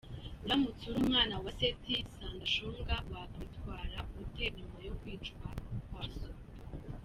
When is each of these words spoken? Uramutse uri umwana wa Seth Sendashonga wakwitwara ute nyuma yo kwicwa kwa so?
Uramutse 0.45 0.83
uri 0.87 0.97
umwana 1.03 1.33
wa 1.43 1.51
Seth 1.57 1.85
Sendashonga 2.17 2.95
wakwitwara 3.11 3.97
ute 4.21 4.45
nyuma 4.55 4.77
yo 4.87 4.93
kwicwa 4.99 5.47
kwa 5.87 6.03
so? 6.15 6.29